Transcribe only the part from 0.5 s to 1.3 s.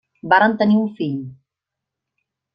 tenir un fill: